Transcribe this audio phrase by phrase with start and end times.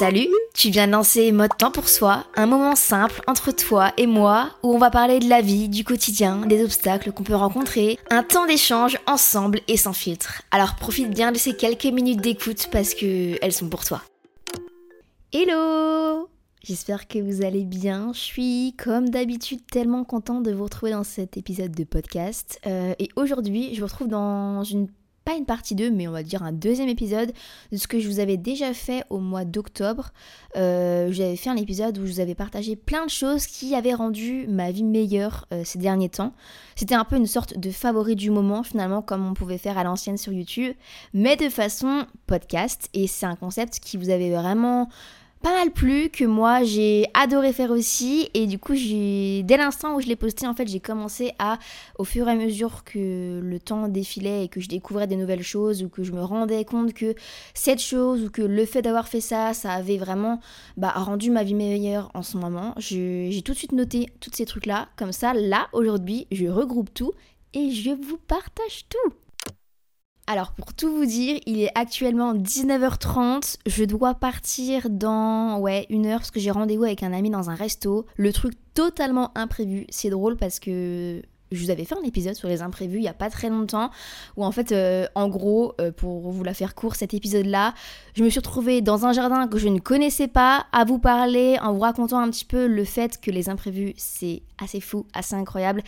[0.00, 4.06] Salut, tu viens de lancer Mode Temps pour Soi, un moment simple entre toi et
[4.06, 7.98] moi où on va parler de la vie, du quotidien, des obstacles qu'on peut rencontrer,
[8.08, 10.40] un temps d'échange ensemble et sans filtre.
[10.52, 14.00] Alors profite bien de ces quelques minutes d'écoute parce que elles sont pour toi.
[15.34, 16.30] Hello
[16.64, 18.12] J'espère que vous allez bien.
[18.14, 22.58] Je suis, comme d'habitude, tellement contente de vous retrouver dans cet épisode de podcast.
[22.66, 24.88] Euh, et aujourd'hui, je vous retrouve dans une
[25.34, 27.32] une partie 2, mais on va dire un deuxième épisode
[27.72, 30.10] de ce que je vous avais déjà fait au mois d'octobre.
[30.56, 33.94] Euh, J'avais fait un épisode où je vous avais partagé plein de choses qui avaient
[33.94, 36.32] rendu ma vie meilleure euh, ces derniers temps.
[36.76, 39.84] C'était un peu une sorte de favori du moment, finalement, comme on pouvait faire à
[39.84, 40.74] l'ancienne sur YouTube,
[41.14, 42.88] mais de façon podcast.
[42.94, 44.88] Et c'est un concept qui vous avait vraiment
[45.42, 48.28] pas mal plu, que moi j'ai adoré faire aussi.
[48.34, 51.58] Et du coup, dès l'instant où je l'ai posté, en fait, j'ai commencé à,
[51.98, 55.42] au fur et à mesure que le temps défilait et que je découvrais des nouvelles
[55.42, 57.14] choses ou que je me rendais compte que
[57.54, 60.40] cette chose ou que le fait d'avoir fait ça, ça avait vraiment
[60.76, 62.74] bah, rendu ma vie meilleure en ce moment.
[62.76, 64.88] J'ai tout de suite noté tous ces trucs-là.
[64.96, 67.12] Comme ça, là, aujourd'hui, je regroupe tout
[67.54, 69.14] et je vous partage tout.
[70.26, 76.20] Alors pour tout vous dire, il est actuellement 19h30, je dois partir dans une heure
[76.20, 78.06] parce que j'ai rendez-vous avec un ami dans un resto.
[78.16, 81.22] Le truc totalement imprévu, c'est drôle parce que
[81.52, 83.90] je vous avais fait un épisode sur les imprévus il y a pas très longtemps
[84.36, 87.74] où en fait euh, en gros euh, pour vous la faire court cet épisode là
[88.14, 91.58] je me suis retrouvée dans un jardin que je ne connaissais pas à vous parler
[91.60, 95.34] en vous racontant un petit peu le fait que les imprévus c'est assez fou assez
[95.34, 95.82] incroyable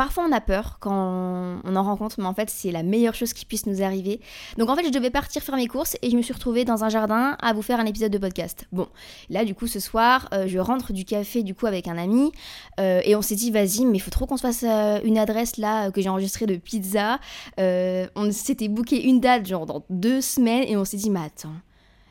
[0.00, 3.34] Parfois on a peur quand on en rencontre, mais en fait c'est la meilleure chose
[3.34, 4.22] qui puisse nous arriver.
[4.56, 6.84] Donc en fait je devais partir faire mes courses et je me suis retrouvée dans
[6.84, 8.66] un jardin à vous faire un épisode de podcast.
[8.72, 8.88] Bon,
[9.28, 12.32] là du coup ce soir euh, je rentre du café du coup avec un ami
[12.80, 15.18] euh, et on s'est dit vas-y mais il faut trop qu'on se fasse euh, une
[15.18, 17.20] adresse là que j'ai enregistrée de pizza.
[17.58, 21.52] on s'était booké une date genre dans deux semaines et on s'est dit mais attends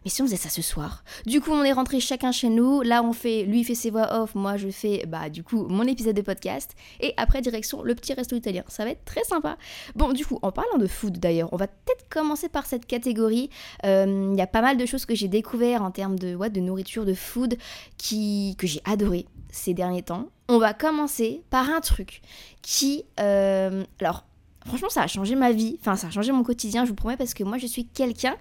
[0.03, 1.03] mais si on faisait ça ce soir?
[1.25, 2.81] Du coup, on est rentré chacun chez nous.
[2.81, 5.83] Là, on fait, lui fait ses voix off, moi je fais, bah du coup, mon
[5.83, 6.75] épisode de podcast.
[6.99, 8.63] Et après, direction le petit resto italien.
[8.67, 9.57] Ça va être très sympa.
[9.95, 13.49] Bon, du coup, en parlant de food d'ailleurs, on va peut-être commencer par cette catégorie.
[13.83, 16.49] Il euh, y a pas mal de choses que j'ai découvert en termes de, ouais,
[16.49, 17.57] de nourriture, de food,
[17.97, 20.27] qui, que j'ai adoré ces derniers temps.
[20.47, 22.21] On va commencer par un truc
[22.61, 24.25] qui, euh, alors,
[24.65, 25.77] franchement, ça a changé ma vie.
[25.81, 28.35] Enfin, ça a changé mon quotidien, je vous promets, parce que moi, je suis quelqu'un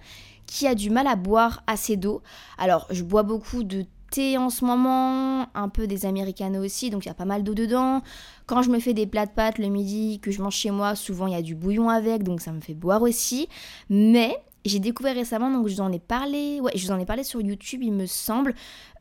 [0.46, 2.22] qui a du mal à boire assez d'eau.
[2.56, 7.04] Alors, je bois beaucoup de thé en ce moment, un peu des americanos aussi, donc
[7.04, 8.02] il y a pas mal d'eau dedans.
[8.46, 10.94] Quand je me fais des plats de pâtes le midi que je mange chez moi,
[10.94, 13.48] souvent il y a du bouillon avec, donc ça me fait boire aussi.
[13.90, 14.34] Mais
[14.64, 17.24] j'ai découvert récemment, donc je vous en ai parlé, ouais, je vous en ai parlé
[17.24, 18.54] sur YouTube, il me semble.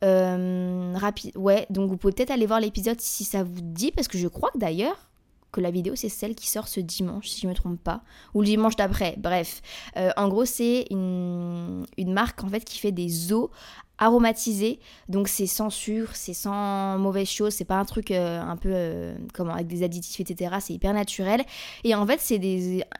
[0.04, 4.08] Euh, rapide, ouais, donc vous pouvez peut-être aller voir l'épisode si ça vous dit, parce
[4.08, 5.07] que je crois que d'ailleurs,
[5.52, 8.02] que la vidéo c'est celle qui sort ce dimanche si je me trompe pas
[8.34, 9.16] ou le dimanche d'après.
[9.18, 9.62] Bref
[9.98, 13.52] euh, en gros c'est une, marque en fait qui fait des eaux
[14.00, 18.56] aromatisées donc c'est sans sucre c'est sans mauvaise chose c'est pas un truc euh, un
[18.56, 19.16] peu euh,
[19.50, 21.44] avec des additifs etc c'est hyper naturel.
[21.84, 22.40] Et en fait c'est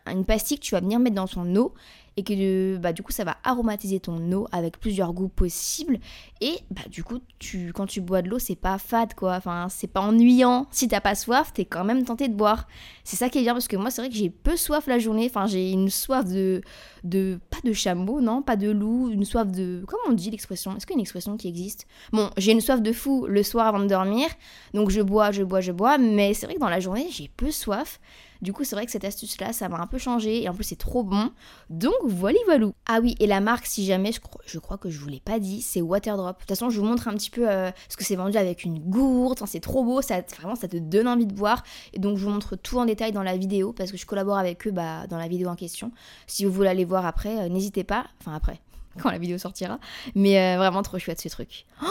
[0.08, 1.74] une pastille que tu vas venir mettre dans son eau
[2.18, 6.00] et que bah, du coup ça va aromatiser ton eau avec plusieurs goûts possibles.
[6.42, 9.36] Et bah du coup tu quand tu bois de l'eau c'est pas fade quoi.
[9.36, 10.68] Enfin c'est pas ennuyant.
[10.72, 12.68] Si t'as pas soif t'es quand même tenté de boire.
[13.04, 14.98] C'est ça qui est bien parce que moi c'est vrai que j'ai peu soif la
[14.98, 15.28] journée.
[15.30, 16.62] Enfin j'ai une soif de
[17.04, 20.76] de pas de chameau non pas de loup une soif de comment on dit l'expression?
[20.76, 21.86] Est-ce qu'il y a une expression qui existe?
[22.12, 24.28] Bon j'ai une soif de fou le soir avant de dormir.
[24.74, 26.00] Donc je bois je bois je bois.
[26.00, 28.00] Mais c'est vrai que dans la journée j'ai peu soif
[28.42, 30.44] du coup, c'est vrai que cette astuce-là, ça m'a un peu changé.
[30.44, 31.32] Et en plus, c'est trop bon.
[31.70, 32.68] Donc, voilà, voilà.
[32.88, 35.20] Ah oui, et la marque, si jamais, je, crois, je crois que je vous l'ai
[35.20, 36.36] pas dit, c'est Waterdrop.
[36.36, 38.64] De toute façon, je vous montre un petit peu euh, ce que c'est vendu avec
[38.64, 39.40] une gourde.
[39.46, 40.02] c'est trop beau.
[40.02, 41.64] Ça, vraiment, ça te donne envie de boire.
[41.94, 44.38] Et donc, je vous montre tout en détail dans la vidéo parce que je collabore
[44.38, 45.92] avec eux bah, dans la vidéo en question.
[46.28, 48.06] Si vous voulez aller voir après, euh, n'hésitez pas.
[48.22, 48.60] Enfin, après
[49.02, 49.80] quand la vidéo sortira.
[50.16, 51.66] Mais euh, vraiment trop chouette ce truc.
[51.84, 51.88] Oh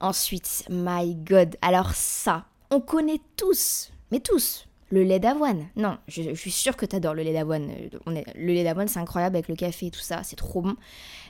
[0.00, 1.56] Ensuite, my god.
[1.60, 5.66] Alors ça, on connaît tous, mais tous, le lait d'avoine.
[5.76, 7.70] Non, je, suis sûre que t'adores le lait d'avoine.
[7.70, 10.76] Euh, le lait d'avoine, c'est incroyable avec le café et tout ça, c'est trop bon.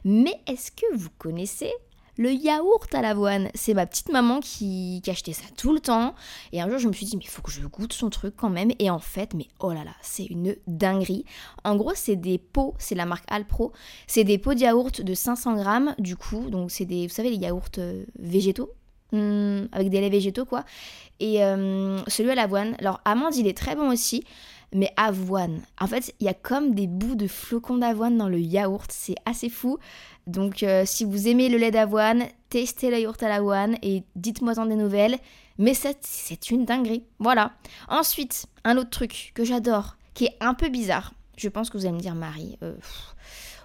[0.04, 1.72] Mais est-ce que vous connaissez
[2.18, 3.48] le yaourt à l'avoine?
[3.54, 6.14] C'est ma petite maman qui, qui, achetait ça tout le temps.
[6.52, 8.34] Et un jour, je me suis dit, mais il faut que je goûte son truc
[8.36, 8.72] quand même.
[8.78, 11.24] Et en fait, mais oh là là, c'est une dinguerie.
[11.64, 13.72] En gros, c'est des pots, c'est la marque Alpro.
[14.06, 16.50] C'est des pots de yaourt de 500 grammes, du coup.
[16.50, 18.70] Donc, c'est des, vous savez, les yaourts euh, végétaux?
[19.16, 20.64] Hmm, avec des laits végétaux, quoi.
[21.20, 22.76] Et euh, celui à l'avoine.
[22.78, 24.24] Alors, amande, il est très bon aussi
[24.72, 25.62] mais avoine.
[25.80, 29.14] En fait, il y a comme des bouts de flocons d'avoine dans le yaourt, c'est
[29.24, 29.78] assez fou.
[30.26, 34.58] Donc euh, si vous aimez le lait d'avoine, testez le yaourt à l'avoine et dites-moi
[34.58, 35.18] en des nouvelles.
[35.58, 37.04] Mais c'est une dinguerie.
[37.18, 37.52] Voilà.
[37.88, 41.14] Ensuite, un autre truc que j'adore, qui est un peu bizarre.
[41.38, 42.74] Je pense que vous allez me dire, Marie, euh,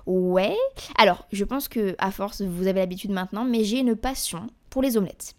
[0.06, 0.56] ouais.
[0.98, 4.82] Alors, je pense que à force, vous avez l'habitude maintenant, mais j'ai une passion pour
[4.82, 5.36] les omelettes.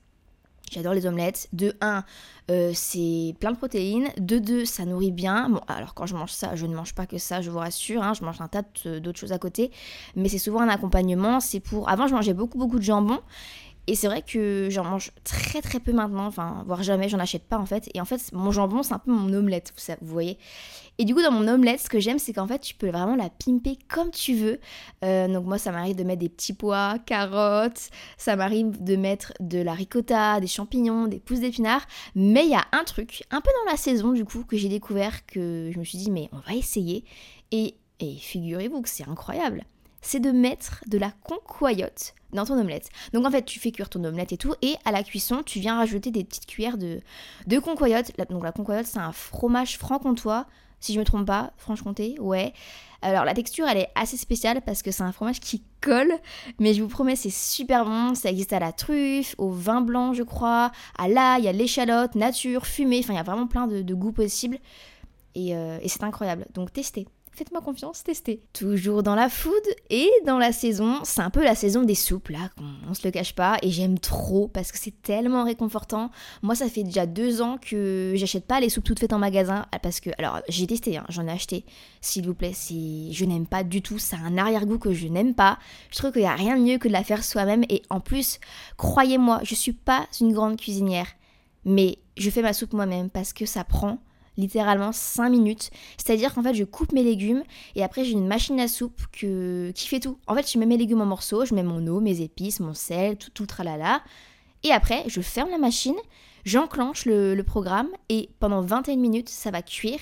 [0.73, 1.49] J'adore les omelettes.
[1.53, 2.03] De 1,
[2.51, 4.09] euh, c'est plein de protéines.
[4.17, 5.51] De 2, ça nourrit bien.
[5.51, 8.03] Bon, alors quand je mange ça, je ne mange pas que ça, je vous rassure.
[8.03, 8.15] Hein.
[8.15, 8.63] je mange un tas
[9.01, 9.71] d'autres choses à côté.
[10.17, 11.41] Mais c'est souvent un accompagnement.
[11.41, 11.91] C'est pour.
[11.91, 13.21] Avant, je mangeais beaucoup, beaucoup de jambon.
[13.89, 17.49] Et c'est vrai que j'en mange très très peu maintenant, enfin, voire jamais, j'en achète
[17.49, 17.91] pas en fait.
[17.95, 20.39] Et en fait, mon jambon, c'est un peu mon omelette, vous, voyez.
[20.99, 23.17] Et du coup, dans mon omelette, ce que j'aime, c'est qu'en fait, tu peux vraiment
[23.17, 24.61] la pimper comme tu veux.
[25.05, 29.33] Euh, donc, moi, ça m'arrive de mettre des petits pois, carottes, ça m'arrive de mettre
[29.41, 31.87] de la ricotta, des champignons, des pousses d'épinards.
[32.15, 34.69] Mais il y a un truc, un peu dans la saison, du coup, que j'ai
[34.69, 37.05] découvert, que je me suis dit, mais on va essayer.
[37.51, 39.65] Et, et figurez-vous que c'est incroyable
[40.03, 42.91] c'est de mettre de la concoyote dans ton omelette.
[43.13, 45.61] Donc en fait, tu fais cuire ton omelette et tout, et à la cuisson, tu
[45.61, 47.01] viens rajouter des petites cuillères de,
[47.47, 48.13] de concoyote.
[48.31, 50.47] Donc la concoyote, c'est un fromage franc-comtois,
[50.81, 52.53] si je me trompe pas, Franche-Comté, ouais.
[53.03, 56.13] Alors la texture, elle est assez spéciale parce que c'est un fromage qui colle,
[56.59, 58.15] mais je vous promets, c'est super bon.
[58.15, 62.67] Ça existe à la truffe, au vin blanc, je crois, à l'ail, à l'échalote, nature,
[62.67, 64.59] fumée, enfin il y a vraiment plein de, goûts possibles.
[65.35, 67.07] Et, euh, et c'est incroyable, donc testez.
[67.35, 68.43] Faites-moi confiance, testez.
[68.53, 72.29] Toujours dans la food et dans la saison, c'est un peu la saison des soupes
[72.29, 72.51] là,
[72.87, 76.11] on, se le cache pas, et j'aime trop parce que c'est tellement réconfortant.
[76.43, 79.65] Moi, ça fait déjà deux ans que j'achète pas les soupes toutes faites en magasin
[79.83, 81.65] parce que, alors j'ai testé, hein, j'en ai acheté,
[82.03, 85.35] s'il vous plaît, si je n'aime pas du tout, c'est un arrière-goût que je n'aime
[85.35, 85.59] pas.
[85.91, 88.01] Je trouve qu'il n'y a rien de mieux que de la faire soi-même et en
[88.01, 88.41] plus,
[88.77, 91.09] croyez-moi, je suis pas une grande cuisinière,
[91.65, 94.01] mais je fais ma soupe moi-même parce que ça prend
[94.37, 95.71] littéralement 5 minutes.
[95.97, 97.43] C'est-à-dire qu'en fait, je coupe mes légumes
[97.75, 100.19] et après, j'ai une machine à soupe qui fait tout.
[100.27, 102.75] En fait, je mets mes légumes en morceaux, je mets mon eau, mes épices, mon
[102.75, 104.03] sel, tout, tout tralala.
[104.65, 105.97] Et après, je ferme la machine,
[106.45, 110.01] j'enclenche le, programme et pendant 21 minutes, ça va cuire,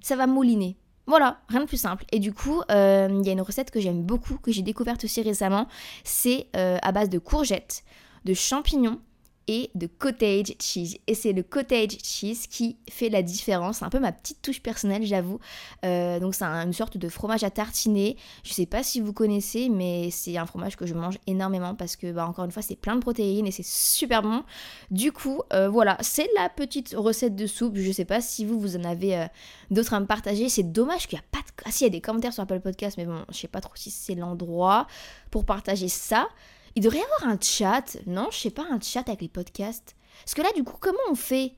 [0.00, 0.76] ça va mouliner.
[1.06, 2.04] Voilà, rien de plus simple.
[2.12, 5.04] Et du coup, euh, il y a une recette que j'aime beaucoup, que j'ai découverte
[5.04, 5.66] aussi récemment.
[6.02, 7.84] C'est euh, à base de courgettes,
[8.24, 9.00] de champignons,
[9.48, 10.98] et de cottage cheese.
[11.06, 13.78] Et c'est le cottage cheese qui fait la différence.
[13.78, 15.38] C'est un peu ma petite touche personnelle, j'avoue.
[15.84, 18.16] Euh, donc c'est une sorte de fromage à tartiner.
[18.42, 21.96] Je sais pas si vous connaissez, mais c'est un fromage que je mange énormément parce
[21.96, 24.42] que, bah, encore une fois, c'est plein de protéines et c'est super bon.
[24.90, 27.76] Du coup, euh, voilà, c'est la petite recette de soupe.
[27.76, 29.26] Je sais pas si vous, vous en avez euh,
[29.70, 30.48] d'autres à me partager.
[30.48, 31.52] C'est dommage qu'il n'y a pas de...
[31.66, 33.60] Ah si, il y a des commentaires sur Apple Podcast, mais bon, je sais pas
[33.60, 34.86] trop si c'est l'endroit
[35.30, 36.28] pour partager ça.
[36.76, 37.96] Il devrait y avoir un chat.
[38.06, 39.94] Non, je sais pas, un chat avec les podcasts.
[40.24, 41.54] Parce que là, du coup, comment on fait?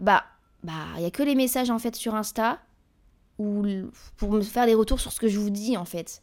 [0.00, 0.24] Bah,
[0.62, 2.60] bah, il y a que les messages en fait sur Insta
[3.38, 3.64] ou
[4.16, 6.22] pour me faire des retours sur ce que je vous dis en fait.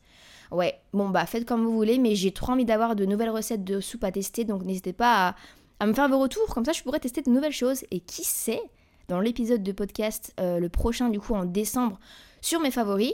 [0.52, 3.64] Ouais, bon bah faites comme vous voulez, mais j'ai trop envie d'avoir de nouvelles recettes
[3.64, 5.36] de soupe à tester, donc n'hésitez pas
[5.80, 7.84] à, me faire vos retours, comme ça je pourrais tester de nouvelles choses.
[7.92, 8.62] Et qui sait,
[9.10, 12.00] dans l'épisode de podcast, euh, le prochain du coup en décembre,
[12.42, 13.14] sur mes favoris,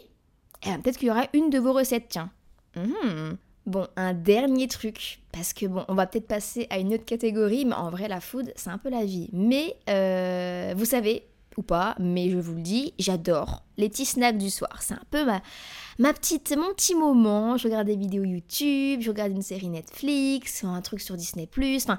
[0.64, 2.32] eh ben, peut-être qu'il y aura une de vos recettes, tiens.
[2.76, 3.36] Mmh.
[3.66, 7.66] Bon, un dernier truc, parce que bon, on va peut-être passer à une autre catégorie,
[7.66, 9.30] mais en vrai, la food, c'est un peu la vie.
[9.34, 11.24] Mais euh, vous savez,
[11.58, 14.82] ou pas, mais je vous le dis, j'adore les petits snacks du soir.
[14.82, 15.42] C'est un peu ma,
[15.98, 17.58] ma petite, mon petit moment.
[17.58, 21.50] Je regarde des vidéos YouTube, je regarde une série Netflix, un truc sur Disney+.
[21.78, 21.98] Enfin,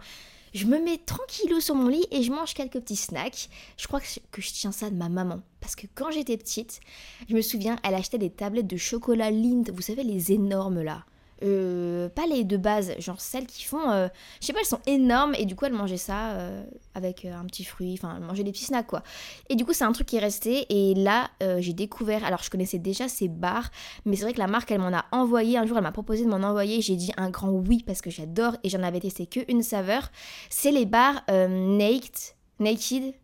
[0.55, 3.49] je me mets tranquillou sur mon lit et je mange quelques petits snacks.
[3.77, 5.41] Je crois que je tiens ça de ma maman.
[5.61, 6.81] Parce que quand j'étais petite,
[7.29, 11.05] je me souviens, elle achetait des tablettes de chocolat Lind, vous savez, les énormes là.
[11.43, 14.09] Euh, pas les de base, genre celles qui font, euh,
[14.41, 16.65] je sais pas, elles sont énormes et du coup elle mangeait ça euh,
[16.95, 19.03] avec un petit fruit, enfin elle mangeait des petits snacks quoi.
[19.51, 21.29] Et du coup c'est un truc qui est resté et là
[21.59, 23.71] j'ai découvert, alors je connaissais déjà ces barres,
[24.07, 26.25] mais c'est vrai que la marque elle m'en a envoyé, un jour elle m'a proposé
[26.25, 29.27] de m'en envoyer, j'ai dit un grand oui parce que j'adore et j'en avais testé
[29.27, 30.11] que une saveur,
[30.49, 32.15] c'est les barres Naked,
[32.61, 33.15] Naked,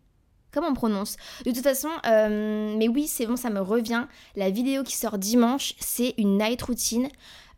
[0.52, 1.16] Comment on prononce?
[1.46, 4.04] De toute façon, mais oui, c'est bon, ça me revient.
[4.36, 7.08] La vidéo qui sort dimanche, c'est une night routine.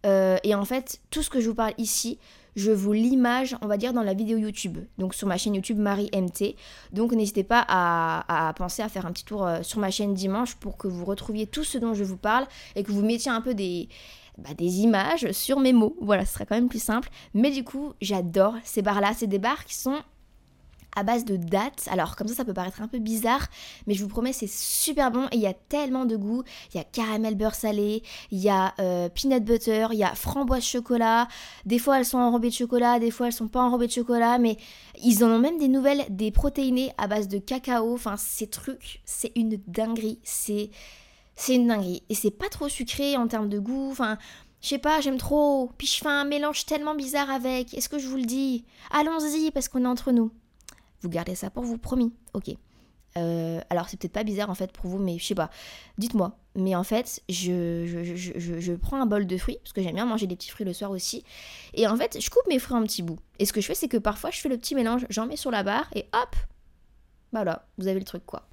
[0.04, 2.18] Euh, et en fait, tout ce que je vous parle ici,
[2.56, 4.78] je vous l'image, on va dire, dans la vidéo YouTube.
[4.98, 6.54] Donc sur ma chaîne YouTube Marie MT.
[6.92, 10.54] Donc n'hésitez pas à, penser à faire un petit tour euh, sur ma chaîne dimanche
[10.56, 12.46] pour que vous retrouviez tout ce dont je vous parle
[12.76, 13.88] et que vous mettiez un peu des,
[14.38, 15.96] bah, des images sur mes mots.
[16.00, 17.08] Voilà, ce serait quand même plus simple.
[17.34, 19.12] Mais du coup, j'adore ces bars-là.
[19.16, 19.98] C'est des bars qui sont
[20.96, 21.88] à base de dattes.
[21.90, 23.46] Alors comme ça, ça peut paraître un peu bizarre,
[23.86, 26.42] mais je vous promets, c'est super bon et il y a tellement de goût.
[26.72, 30.14] Il y a caramel beurre salé, il y a euh, peanut butter, il y a
[30.14, 31.28] framboise chocolat.
[31.66, 34.38] Des fois, elles sont enrobées de chocolat, des fois, elles sont pas enrobées de chocolat,
[34.38, 34.56] mais
[35.02, 37.94] ils en ont même des nouvelles, des protéinés à base de cacao.
[37.94, 40.18] Enfin, ces trucs, c'est une dinguerie.
[40.22, 40.70] C'est
[41.36, 43.90] c'est une dinguerie et c'est pas trop sucré en termes de goût.
[43.90, 44.18] Enfin,
[44.60, 45.70] je sais pas, j'aime trop.
[45.76, 47.74] Puis je fais un mélange tellement bizarre avec.
[47.74, 48.64] Est-ce que je vous le dis?
[48.90, 50.30] Allons-y parce qu'on est entre nous.
[51.04, 52.14] Vous gardez ça pour vous, promis.
[52.32, 52.48] Ok.
[53.18, 55.50] Euh, alors c'est peut-être pas bizarre en fait pour vous, mais je sais pas.
[55.98, 56.38] Dites-moi.
[56.56, 60.26] Mais en fait, je, je, prends un bol de fruits, parce que j'aime bien manger
[60.26, 61.22] des petits fruits le soir aussi.
[61.74, 63.18] Et en fait, je coupe mes fruits en petits bouts.
[63.38, 65.36] Et ce que je fais, c'est que parfois, je fais le petit mélange, j'en mets
[65.36, 66.36] sur la barre, et hop
[67.32, 68.48] Voilà, vous avez le truc quoi.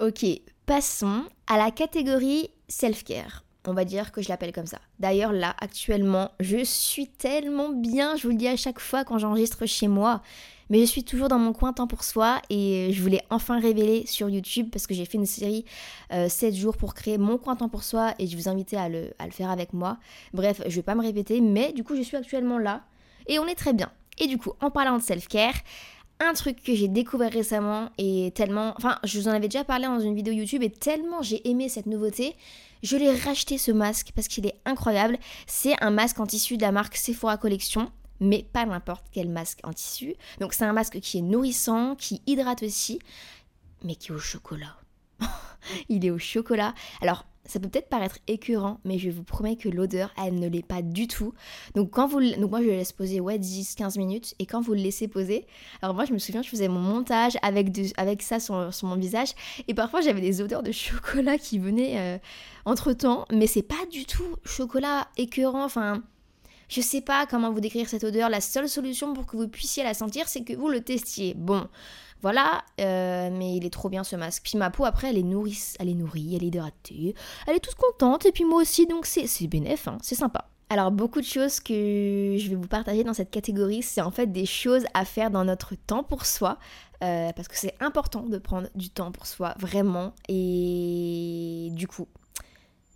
[0.00, 0.24] Ok,
[0.66, 3.44] passons à la catégorie self-care.
[3.66, 4.78] On va dire que je l'appelle comme ça.
[5.00, 9.18] D'ailleurs, là, actuellement, je suis tellement bien, je vous le dis à chaque fois quand
[9.18, 10.22] j'enregistre chez moi.
[10.70, 14.06] Mais je suis toujours dans mon coin temps pour soi et je voulais enfin révéler
[14.06, 15.64] sur YouTube parce que j'ai fait une série
[16.10, 18.88] 7 euh, jours pour créer mon coin temps pour soi et je vous invite à
[18.88, 19.98] le, faire avec moi.
[20.32, 22.82] Bref, je vais pas me répéter, mais du coup, je suis actuellement là
[23.26, 23.90] et on est très bien.
[24.18, 25.54] Et du coup, en parlant de self-care,
[26.20, 29.86] un truc que j'ai découvert récemment et tellement, enfin, je vous en avais déjà parlé
[29.86, 32.36] dans une vidéo YouTube et tellement j'ai aimé cette nouveauté,
[32.82, 35.18] je l'ai racheté ce masque parce qu'il est incroyable.
[35.46, 39.60] C'est un masque en tissu de la marque Sephora Collection mais pas n'importe quel masque
[39.64, 40.14] en tissu.
[40.40, 42.98] Donc c'est un masque qui est nourrissant, qui hydrate aussi,
[43.84, 44.76] mais qui est au chocolat.
[45.88, 46.74] il est au chocolat.
[47.00, 50.66] Alors ça peut peut-être paraître écœurant, mais je vous promets que l'odeur, elle ne l'est
[50.66, 51.32] pas du tout.
[51.74, 54.72] Donc quand vous donc moi je le laisse poser ouais 10-15 minutes et quand vous
[54.72, 55.46] le laissez poser,
[55.82, 59.30] alors moi je me souviens je faisais mon montage avec avec ça sur, mon visage
[59.66, 62.18] et parfois j'avais des odeurs de chocolat qui venaient euh,
[62.66, 65.64] entre temps, mais c'est pas du tout chocolat écœurant.
[65.64, 66.02] Enfin
[66.70, 68.30] je sais pas comment vous décrire cette odeur.
[68.30, 71.34] La seule solution pour que vous puissiez la sentir, c'est que vous le testiez.
[71.34, 71.66] Bon,
[72.22, 74.42] voilà, euh, mais il est trop bien ce masque.
[74.44, 77.14] Puis ma peau, après, elle est nourrie, elle est nourrie, elle est hydratée,
[77.46, 80.46] elle est toute contente, et puis moi aussi, donc c'est bénéf, hein, c'est sympa.
[80.68, 84.28] Alors beaucoup de choses que je vais vous partager dans cette catégorie, c'est en fait
[84.28, 86.58] des choses à faire dans notre temps pour soi,
[87.02, 90.14] euh, parce que c'est important de prendre du temps pour soi, vraiment.
[90.28, 92.06] Et du coup,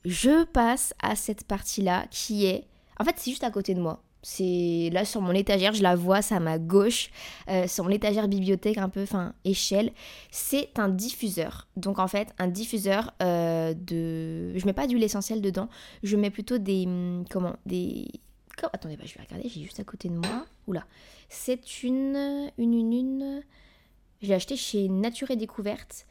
[0.05, 4.03] je passe à cette partie-là qui est en fait, c'est juste à côté de moi.
[4.23, 7.11] C'est là sur mon étagère, je la vois, c'est à ma gauche,
[7.51, 9.93] euh, sur mon étagère bibliothèque un peu, enfin échelle.
[10.31, 11.69] C'est un diffuseur.
[11.77, 15.69] Donc en fait, un diffuseur euh, de, je mets pas d'huile essentielle dedans,
[16.03, 18.09] je mets plutôt des, hum, comment, des,
[18.73, 20.47] attendez, bah, je vais regarder, j'ai juste à côté de moi.
[20.67, 20.87] Oula,
[21.29, 23.43] c'est une, une, une, une,
[24.23, 26.07] j'ai acheté chez Nature et Découverte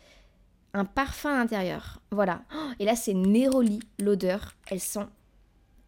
[0.74, 2.00] un parfum intérieur.
[2.12, 2.42] Voilà.
[2.80, 4.56] Et là, c'est Neroli, l'odeur.
[4.70, 5.06] Elle sent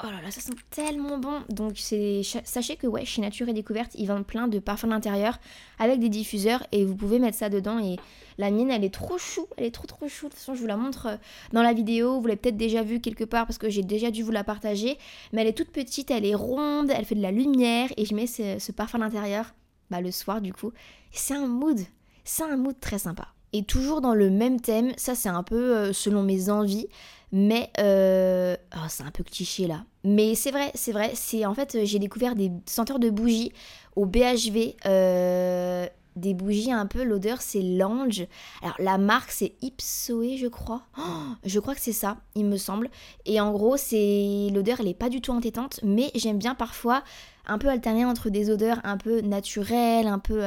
[0.04, 1.42] Oh là là, ça sent tellement bon.
[1.50, 5.40] Donc sachez que ouais, chez Nature et Découverte, ils vendent plein de parfums d'intérieur
[5.80, 7.96] avec des diffuseurs et vous pouvez mettre ça dedans et
[8.38, 10.26] la mienne, elle est trop chou, elle est trop trop chou.
[10.26, 11.18] De toute façon, je vous la montre euh,
[11.54, 14.22] dans la vidéo, vous l'avez peut-être déjà vue quelque part parce que j'ai déjà dû
[14.22, 14.98] vous la partager,
[15.32, 18.14] mais elle est toute petite, elle est ronde, elle fait de la lumière et je
[18.14, 19.56] mets ce, parfum d'intérieur
[19.90, 20.74] bah, le soir du coup.
[21.12, 21.80] c'est un mood,
[22.26, 23.35] c'est un mood très sympa.
[23.56, 26.90] Et toujours dans le même thème, ça c'est un peu euh, selon mes envies,
[27.32, 29.86] mais euh, oh, c'est un peu cliché là.
[30.04, 31.12] Mais c'est vrai, c'est vrai.
[31.14, 33.54] C'est en fait j'ai découvert des senteurs de bougies
[33.96, 34.76] au BHV.
[34.86, 38.28] Euh, des bougies un peu, l'odeur c'est l'ange.
[38.62, 40.82] Alors la marque c'est Ipsoe je crois.
[40.98, 41.02] Oh,
[41.46, 42.90] je crois que c'est ça, il me semble.
[43.26, 47.06] Et en gros c'est l'odeur elle est pas du tout entêtante, mais j'aime bien parfois
[47.48, 50.44] un peu alterner entre des odeurs un peu naturelles, un peu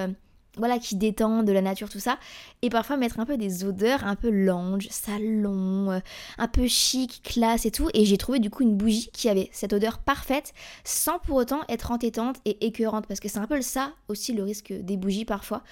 [0.58, 2.18] voilà, qui détend de la nature, tout ça.
[2.62, 6.00] Et parfois mettre un peu des odeurs un peu lounge, salon, euh,
[6.38, 7.88] un peu chic, classe et tout.
[7.94, 10.52] Et j'ai trouvé du coup une bougie qui avait cette odeur parfaite
[10.84, 13.06] sans pour autant être entêtante et écœurante.
[13.06, 15.62] Parce que c'est un peu ça aussi le risque des bougies parfois.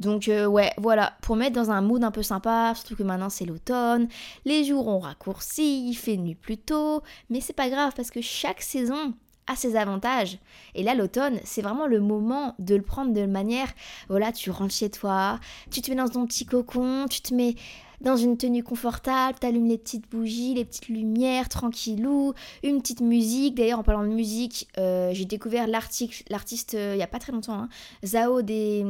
[0.00, 3.30] Donc euh, ouais, voilà, pour mettre dans un mood un peu sympa, surtout que maintenant
[3.30, 4.08] c'est l'automne,
[4.44, 7.02] les jours ont raccourci, il fait nuit plus tôt.
[7.30, 9.14] Mais c'est pas grave parce que chaque saison
[9.46, 10.38] a ses avantages.
[10.74, 13.72] Et là, l'automne, c'est vraiment le moment de le prendre de manière,
[14.08, 17.54] voilà, tu rentres chez toi, tu te mets dans ton petit cocon, tu te mets
[18.02, 23.54] dans une tenue confortable, t'allumes les petites bougies, les petites lumières, tranquillou, une petite musique.
[23.54, 27.32] D'ailleurs, en parlant de musique, euh, j'ai découvert l'artiste euh, il n'y a pas très
[27.32, 27.68] longtemps, hein,
[28.04, 28.84] Zao des,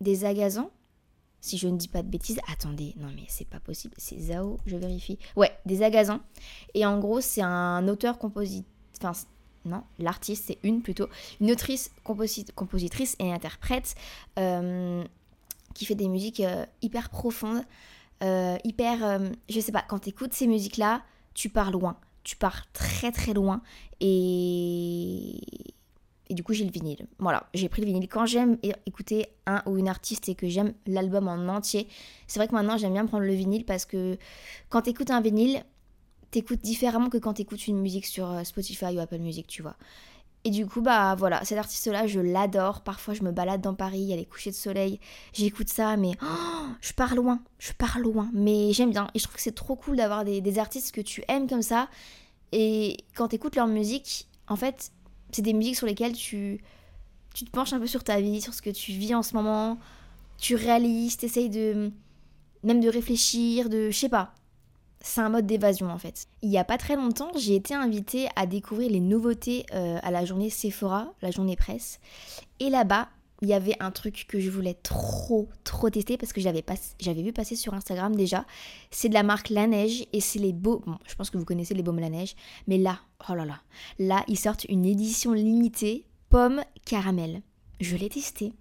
[0.00, 0.70] des Agazans.
[1.40, 4.56] Si je ne dis pas de bêtises, attendez, non mais c'est pas possible, c'est Zao,
[4.64, 5.18] je vérifie.
[5.36, 6.20] Ouais, des Agazans.
[6.72, 8.64] Et en gros, c'est un auteur-compositeur,
[8.98, 9.12] enfin
[9.64, 11.08] non, l'artiste, c'est une plutôt,
[11.40, 13.94] une autrice, compositrice et interprète
[14.38, 15.02] euh,
[15.74, 17.62] qui fait des musiques euh, hyper profondes,
[18.22, 21.02] euh, hyper, je sais pas, quand tu écoutes ces musiques-là,
[21.34, 21.96] tu pars loin.
[22.22, 23.60] tu pars très très loin.
[24.00, 25.40] Et,
[26.28, 27.06] et du coup, j'ai le vinyle.
[27.18, 28.08] Voilà, j'ai pris le vinyle.
[28.08, 31.88] Quand j'aime écouter un ou une artiste et que j'aime l'album en entier,
[32.26, 34.16] c'est vrai que maintenant j'aime bien prendre le vinyle parce que
[34.68, 35.64] quand tu écoutes un vinyle,
[36.34, 39.76] t'écoutes différemment que quand t'écoutes une musique sur euh, Spotify ou Apple Music, tu vois.
[40.42, 42.80] Et du coup, bah voilà, cet artiste-là, je l'adore.
[42.82, 44.98] Parfois, je me balade dans Paris, il y a les couchers de soleil,
[45.32, 48.30] j'écoute ça, mais oh, je pars loin, je pars loin.
[48.34, 49.08] Mais j'aime bien.
[49.14, 51.88] Et je trouve que c'est trop cool d'avoir des, artistes que tu aimes comme ça.
[52.50, 54.90] Et quand tu écoutes leur musique, en fait,
[55.30, 56.62] c'est des musiques sur lesquelles tu,
[57.32, 59.34] tu te penches un peu sur ta vie, sur ce que tu vis en ce
[59.34, 59.78] moment.
[60.38, 61.92] Tu réalises, t'essayes de
[62.64, 64.34] même de réfléchir, de je sais pas
[65.04, 66.26] c'est un mode d'évasion en fait.
[66.42, 70.10] Il n'y a pas très longtemps, j'ai été invitée à découvrir les nouveautés euh, à
[70.10, 72.00] la journée Sephora, la journée presse.
[72.58, 73.08] Et là-bas,
[73.42, 76.64] il y avait un truc que je voulais trop, trop tester parce que j'avais,
[77.22, 78.46] vu passer sur Instagram déjà.
[78.90, 80.82] C'est de la marque La Neige et c'est les beaux.
[80.86, 82.34] Bon, je pense que vous connaissez les baumes La Neige,
[82.66, 83.60] mais là, oh là là,
[83.98, 87.42] là, ils sortent une édition limitée pomme caramel.
[87.80, 88.54] Je l'ai testé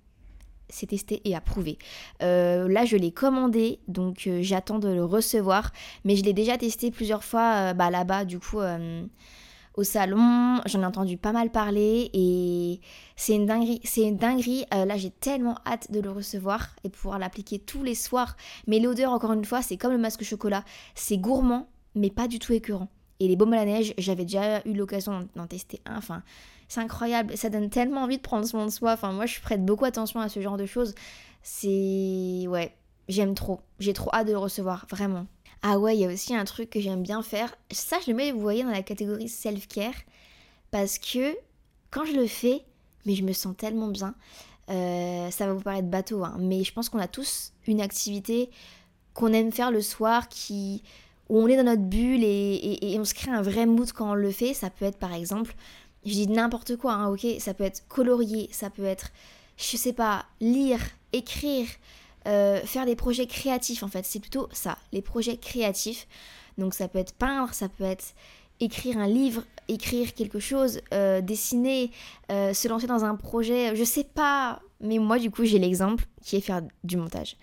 [0.74, 1.78] c'est testé et approuvé.
[2.22, 5.72] Euh, là, je l'ai commandé, donc euh, j'attends de le recevoir.
[6.04, 8.60] Mais je l'ai déjà testé plusieurs fois euh, bah, là-bas, du coup,
[9.76, 10.60] au salon.
[10.66, 12.82] J'en ai entendu pas mal parler et
[13.16, 13.82] c'est une dinguerie.
[13.84, 14.66] C'est une dinguerie.
[14.72, 18.36] là, j'ai tellement hâte de le recevoir et pouvoir l'appliquer tous les soirs.
[18.68, 20.64] Mais l'odeur, encore une fois, c'est comme le masque chocolat.
[20.96, 22.90] C'est gourmand, mais pas du tout écœurant.
[23.24, 25.98] Et les baumes à la neige, j'avais déjà eu l'occasion d'en tester un.
[25.98, 26.24] Enfin,
[26.68, 27.38] c'est incroyable.
[27.38, 28.92] Ça donne tellement envie de prendre soin de soi.
[28.92, 30.94] Enfin, moi, je prête beaucoup attention à ce genre de choses.
[31.42, 32.46] C'est.
[32.50, 32.76] Ouais,
[33.08, 33.62] j'aime trop.
[33.80, 35.26] J'ai trop hâte de le recevoir, vraiment.
[35.62, 37.56] Ah ouais, il y a aussi un truc que j'aime bien faire.
[37.72, 39.96] Ça, je le mets, vous voyez, dans la catégorie self-care.
[40.70, 41.34] Parce que
[41.92, 42.66] quand je le fais,
[43.06, 44.16] mais je me sens tellement bien.
[44.70, 48.50] Euh, ça va vous paraître bateau, hein, mais je pense qu'on a tous une activité
[49.14, 50.84] qu'on aime faire le soir qui
[51.30, 54.16] où on est dans notre bulle et, on se crée un vrai mood quand on
[54.16, 54.54] le fait.
[54.54, 55.56] Ça peut être par exemple
[56.06, 59.12] je dis n'importe quoi, hein, ok Ça peut être colorier, ça peut être,
[59.58, 60.80] je sais pas, lire,
[61.14, 61.68] écrire,
[62.28, 64.06] euh, faire des projets créatifs en fait.
[64.06, 66.08] C'est plutôt ça, les projets créatifs.
[66.58, 68.14] Donc ça peut être peindre, ça peut être
[68.60, 71.92] écrire un livre, écrire quelque chose, euh, dessiner,
[72.32, 74.62] euh, se lancer dans un projet, je sais pas.
[74.82, 77.38] Mais moi du coup j'ai l'exemple qui est faire du montage.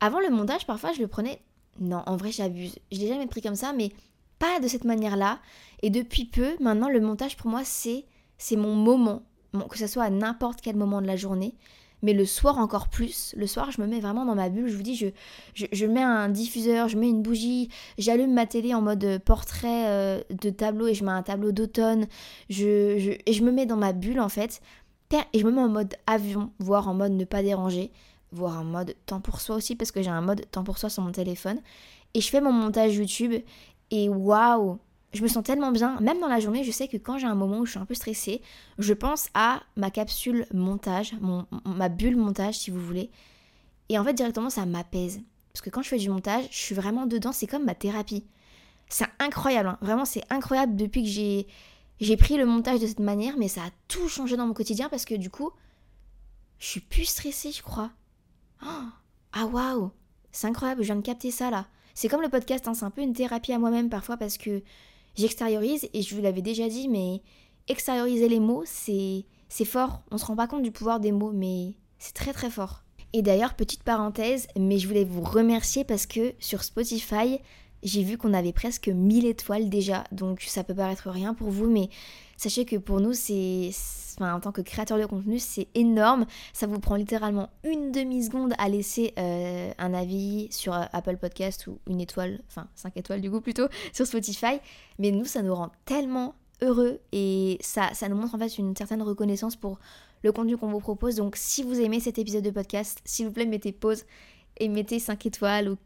[0.00, 1.40] Avant le montage, parfois je le prenais.
[1.80, 2.76] Non, en vrai j'abuse.
[2.92, 3.90] Je l'ai jamais pris comme ça, mais
[4.38, 5.40] pas de cette manière-là.
[5.82, 8.04] Et depuis peu, maintenant, le montage pour moi, c'est
[8.38, 9.22] c'est mon moment,
[9.68, 11.54] que ce soit à n'importe quel moment de la journée.
[12.02, 14.76] Mais le soir encore plus, le soir je me mets vraiment dans ma bulle, je
[14.76, 14.94] vous dis,
[15.54, 20.22] je, mets un diffuseur, je mets une bougie, j'allume ma télé en mode portrait euh,
[20.30, 22.06] de tableau et je mets un tableau d'automne,
[22.50, 24.60] et je me mets dans ma bulle en fait,
[25.32, 27.90] et je me mets en mode avion, voire en mode ne pas déranger,
[28.32, 30.90] voire en mode temps pour soi aussi, parce que j'ai un mode temps pour soi
[30.90, 31.60] sur mon téléphone,
[32.14, 33.34] et je fais mon montage YouTube,
[33.90, 34.78] et waouh,
[35.12, 35.98] je me sens tellement bien.
[36.00, 37.86] Même dans la journée, je sais que quand j'ai un moment où je suis un
[37.86, 38.42] peu stressée,
[38.78, 43.10] je pense à ma capsule montage, mon, ma bulle montage si vous voulez.
[43.88, 45.20] Et en fait, directement, ça m'apaise.
[45.52, 48.24] Parce que quand je fais du montage, je suis vraiment dedans, c'est comme ma thérapie.
[48.88, 49.78] C'est incroyable, hein.
[49.82, 51.46] vraiment c'est incroyable depuis que j'ai,
[52.00, 54.88] j'ai pris le montage de cette manière, mais ça a tout changé dans mon quotidien
[54.88, 55.50] parce que du coup,
[56.58, 57.90] je suis plus stressée, je crois.
[58.62, 58.88] Oh,
[59.32, 59.90] ah waouh,
[60.32, 61.66] c'est incroyable, je viens de capter ça là.
[61.94, 64.62] C'est comme le podcast, hein, c'est un peu une thérapie à moi-même parfois parce que
[65.16, 67.22] j'extériorise et je vous l'avais déjà dit, mais
[67.68, 70.02] extérioriser les mots, c'est c'est fort.
[70.10, 72.82] On se rend pas compte du pouvoir des mots, mais c'est très très fort.
[73.12, 77.40] Et d'ailleurs, petite parenthèse, mais je voulais vous remercier parce que sur Spotify,
[77.82, 81.70] j'ai vu qu'on avait presque 1000 étoiles déjà, donc ça peut paraître rien pour vous,
[81.70, 81.88] mais
[82.38, 83.70] sachez que pour nous, c'est,
[84.20, 86.24] en tant que créateur de contenu, c'est énorme.
[86.54, 91.66] Ça vous prend littéralement une demi-seconde à laisser euh, un avis sur euh, Apple Podcast
[91.66, 94.60] ou une étoile, enfin 5 étoiles du coup plutôt, sur Spotify.
[94.98, 99.02] Mais nous, ça nous rend tellement heureux et ça, nous montre en fait une certaine
[99.02, 99.78] reconnaissance pour
[100.22, 101.16] le contenu qu'on vous propose.
[101.16, 104.04] Donc si vous aimez cet épisode de podcast, s'il vous plaît, mettez pause
[104.60, 105.76] et mettez 5 étoiles ou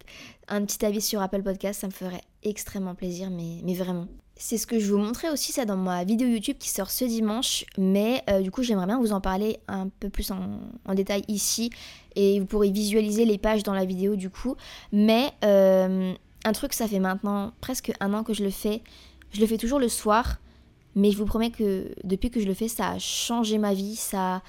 [0.48, 4.06] un petit avis sur Apple Podcast, ça me ferait extrêmement plaisir, mais vraiment.
[4.44, 7.04] C'est ce que je vous montrais aussi ça dans ma vidéo YouTube qui sort ce
[7.04, 11.22] dimanche, mais euh, du coup j'aimerais bien vous en parler un peu plus en, détail
[11.28, 11.70] ici
[12.16, 14.56] et vous pourrez visualiser les pages dans la vidéo du coup.
[14.90, 16.12] Mais euh,
[16.44, 18.82] un truc, ça fait maintenant presque un an que je le fais.
[19.30, 20.38] Je le fais toujours le soir,
[20.96, 23.94] mais je vous promets que depuis que je le fais, ça a changé ma vie,
[23.94, 24.42] ça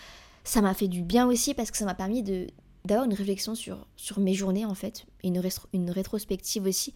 [0.44, 2.48] ça m'a fait du bien aussi parce que ça m'a permis de
[2.86, 5.42] d'avoir une réflexion sur, mes journées en fait, une,
[5.74, 6.94] une rétrospective aussi.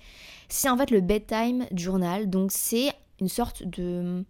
[0.49, 4.23] C'est en fait le bedtime journal, donc c'est une sorte de...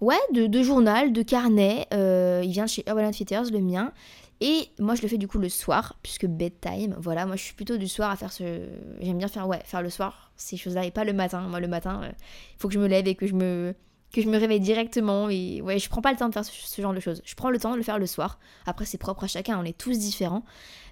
[0.00, 3.92] Ouais, de, journal, de carnet, euh, il vient de chez Urban Outfitters, le mien,
[4.40, 7.54] Et moi, je le fais du coup le soir, puisque bedtime, voilà, moi je suis
[7.54, 8.66] plutôt du soir à faire ce.
[9.00, 9.46] J'aime bien faire,
[9.80, 11.42] le soir, ces choses-là, et pas le matin.
[11.42, 13.76] Moi, le matin, il faut que je me lève et que je me
[14.12, 16.82] que je me réveille directement et ouais je prends pas le temps de faire ce,
[16.82, 17.22] genre de choses.
[17.24, 18.38] Je prends le temps de le faire le soir.
[18.66, 20.44] Après c'est propre à chacun on est tous différents.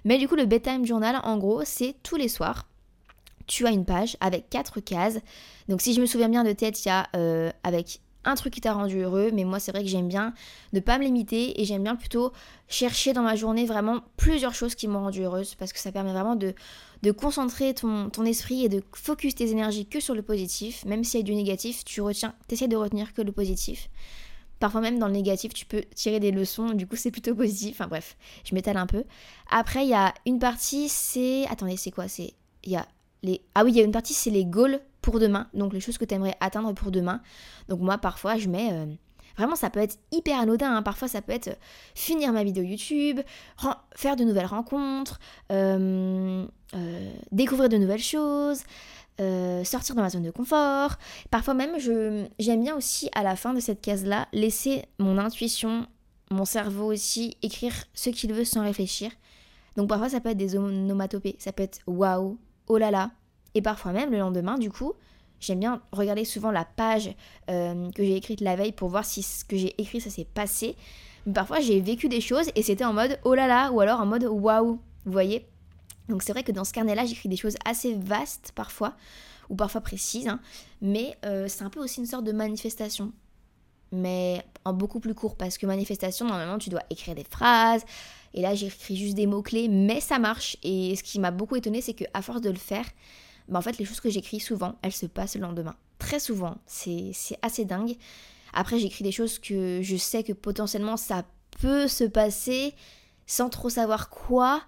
[0.05, 2.67] Mais du coup le bedtime journal en gros c'est tous les soirs
[3.47, 5.19] tu as une page avec quatre cases.
[5.67, 8.53] Donc si je me souviens bien de tête il y a euh, avec un truc
[8.53, 10.33] qui t'a rendu heureux, mais moi c'est vrai que j'aime bien
[10.73, 12.31] ne pas me limiter et j'aime bien plutôt
[12.67, 16.11] chercher dans ma journée vraiment plusieurs choses qui m'ont rendu heureuse parce que ça permet
[16.11, 16.53] vraiment de,
[17.11, 21.23] concentrer ton, esprit et de focus tes énergies que sur le positif, même s'il y
[21.23, 23.89] a du négatif, tu retiens, essaies de retenir que le positif.
[24.59, 27.77] Parfois même dans le négatif, tu peux tirer des leçons, du coup c'est plutôt positif.
[27.77, 29.03] Enfin bref, je m'étale un peu.
[29.49, 31.45] Après, il y a une partie, c'est...
[31.49, 32.07] Attendez, c'est quoi?
[32.07, 32.35] C'est...
[32.63, 32.87] Y a
[33.23, 33.41] les...
[33.55, 35.97] Ah oui, il y a une partie, c'est les goals pour demain, donc les choses
[35.97, 37.21] que tu aimerais atteindre pour demain.
[37.69, 38.69] Donc moi parfois je mets...
[38.71, 38.85] Euh,
[39.37, 40.83] vraiment ça peut être hyper anodin, hein.
[40.83, 41.55] parfois ça peut être euh,
[41.95, 43.21] finir ma vidéo YouTube,
[43.95, 45.19] faire de nouvelles rencontres,
[45.51, 46.45] euh,
[47.31, 48.61] découvrir de nouvelles choses,
[49.63, 50.97] sortir de ma zone de confort.
[51.29, 55.87] Parfois même j'aime bien aussi à la fin de cette case-là laisser mon intuition,
[56.29, 59.11] mon cerveau aussi écrire ce qu'il veut sans réfléchir.
[59.77, 62.37] Donc parfois ça peut être des onomatopées, ça peut être waouh,
[62.67, 63.11] oh là là,
[63.55, 64.93] et parfois même le lendemain, du coup,
[65.41, 67.13] j'aime bien regarder souvent la page
[67.49, 70.25] euh, que j'ai écrite la veille pour voir si ce que j'ai écrit ça s'est
[70.25, 70.75] passé.
[71.25, 73.99] Mais parfois j'ai vécu des choses et c'était en mode oh là là ou alors
[73.99, 75.45] en mode waouh, vous voyez
[76.07, 78.95] Donc c'est vrai que dans ce carnet-là j'écris des choses assez vastes parfois
[79.49, 80.39] ou parfois précises, hein.
[80.81, 83.11] mais euh, c'est un peu aussi une sorte de manifestation.
[83.91, 87.83] Mais en beaucoup plus court parce que manifestation normalement tu dois écrire des phrases
[88.33, 91.81] et là j'écris juste des mots-clés mais ça marche et ce qui m'a beaucoup étonné
[91.81, 92.85] c'est qu'à force de le faire
[93.51, 95.75] bah, en fait, les choses que j'écris souvent, elles se passent le lendemain.
[95.99, 97.97] Très souvent, c'est assez dingue.
[98.53, 101.25] Après, j'écris des choses que je sais que potentiellement ça
[101.59, 102.73] peut se passer
[103.27, 104.63] sans trop savoir quoi,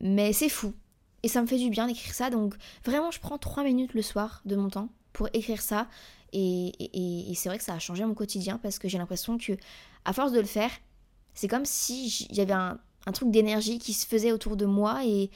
[0.00, 0.74] mais c'est fou.
[1.22, 2.54] Et ça me fait du bien d'écrire ça, donc
[2.84, 5.88] vraiment, je prends trois minutes le soir de mon temps pour écrire ça.
[6.32, 9.52] Et, et, c'est vrai que ça a changé mon quotidien parce que j'ai l'impression que,
[10.04, 10.70] à force de le faire,
[11.34, 15.30] c'est comme si j'avais un, un truc d'énergie qui se faisait autour de moi et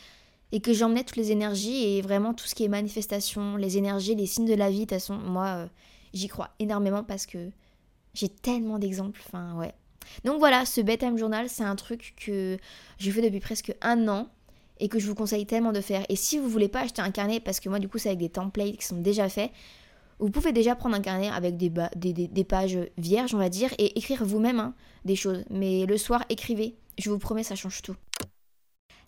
[0.55, 4.15] et que j'emmenais toutes les énergies et vraiment tout ce qui est manifestation, les énergies,
[4.15, 4.77] les signes de la vie.
[4.77, 5.67] De toute façon, moi, euh,
[6.13, 7.51] j'y crois énormément parce que
[8.15, 9.21] j'ai tellement d'exemples.
[9.27, 9.73] Enfin, ouais.
[10.25, 12.57] Donc voilà, ce bedtime journal, c'est un truc que
[12.99, 14.29] je fais depuis presque un an
[14.79, 16.07] et que je vous conseille tellement de faire.
[16.09, 18.21] Et si vous voulez pas acheter un carnet, parce que moi, du coup, c'est avec
[18.21, 19.51] des templates qui sont déjà faits,
[20.21, 24.25] vous pouvez déjà prendre un carnet avec des, pages vierges, on va dire, et écrire
[24.25, 25.45] vous-même hein, des choses.
[25.51, 26.77] Mais le soir, écrivez.
[26.97, 27.97] Je vous promets, ça change tout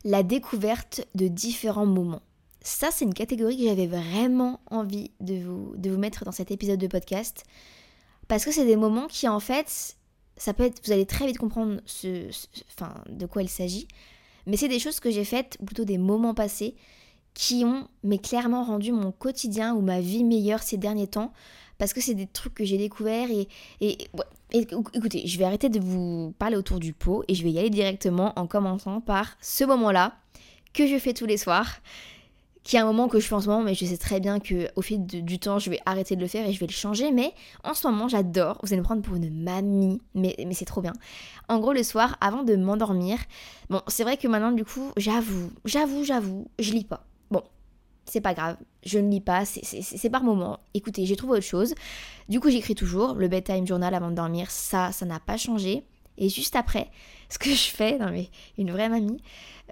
[0.04, 2.22] la découverte de différents moments.
[2.62, 6.80] Ça, c'est une catégorie que j'avais vraiment envie de vous, de mettre dans cet épisode
[6.80, 7.44] de podcast.
[8.28, 9.96] Parce que c'est des moments qui, en fait,
[10.36, 10.84] ça peut être.
[10.84, 12.28] Vous allez très vite comprendre ce,
[12.74, 13.86] enfin, de quoi il s'agit.
[14.46, 16.74] Mais c'est des choses que j'ai faites, plutôt des moments passés,
[17.34, 21.32] qui ont, mais clairement, rendu mon quotidien ou ma vie meilleure ces derniers temps.
[21.78, 23.48] Parce que c'est des trucs que j'ai découverts et,
[23.80, 23.98] et
[24.52, 27.70] écoutez, je vais arrêter de vous parler autour du pot et je vais y aller
[27.70, 30.16] directement en commençant par ce moment-là
[30.72, 31.80] que je fais tous les soirs,
[32.62, 34.82] qui est un moment que je fais en mais je sais très bien que au
[34.82, 37.12] fil du temps, je vais arrêter de le faire et je vais le changer.
[37.12, 38.58] Mais en ce moment, j'adore.
[38.62, 40.92] Vous allez me prendre pour une mamie, mais, mais c'est trop bien.
[41.48, 43.18] En gros, le soir, avant de m'endormir,
[43.70, 47.05] bon, c'est vrai que maintenant, du coup, j'avoue, j'avoue, j'avoue, je lis pas
[48.06, 50.60] c'est pas grave, je ne lis pas, c'est par moment.
[50.74, 51.74] Écoutez, j'ai trouvé autre chose.
[52.28, 55.84] Du coup, j'écris toujours le bedtime journal avant de dormir, ça, ça n'a pas changé.
[56.18, 56.90] Et juste après,
[57.28, 59.20] ce que je fais, non mais une vraie mamie,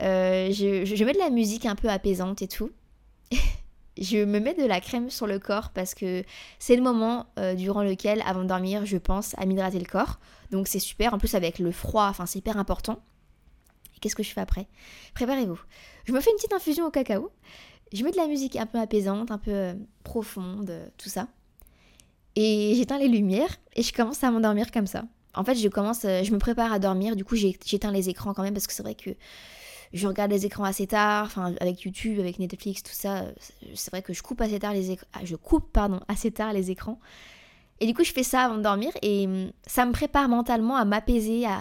[0.01, 2.71] euh, je, mets de la musique un peu apaisante et tout.
[3.99, 6.25] je me mets de la crème sur le corps parce que
[6.59, 10.19] c'est le moment euh, durant lequel, avant de dormir, je pense à m'hydrater le corps.
[10.51, 13.01] Donc c'est super, en plus avec le froid, enfin c'est hyper important.
[14.01, 14.67] Qu'est-ce que je fais après?
[15.15, 15.59] Préparez-vous.
[16.05, 17.31] Je me fais une petite infusion au cacao
[17.93, 21.29] je mets de la musique un peu apaisante, un peu euh, profonde, euh, tout ça.
[22.37, 25.05] Et j'éteins les lumières et je commence à m'endormir comme ça.
[25.35, 27.17] En fait, je commence, euh, je me prépare à dormir.
[27.17, 29.11] Du coup, j'éteins les écrans quand même parce que c'est vrai que
[29.93, 33.27] je regarde les écrans assez tard, enfin avec YouTube, avec Netflix, tout ça.
[33.75, 35.07] C'est vrai que je coupe assez tard les écrans.
[35.13, 36.99] Ah, je coupe pardon assez tard les écrans.
[37.81, 40.77] Et du coup, je fais ça avant de dormir et hum, ça me prépare mentalement
[40.77, 41.61] à m'apaiser, à,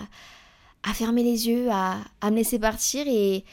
[0.84, 3.46] à fermer les yeux, à, à me laisser partir et